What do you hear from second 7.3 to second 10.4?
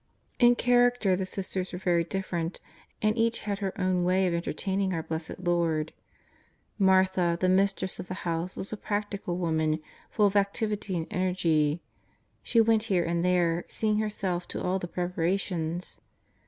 the mistress of the house, was a practical woman, full of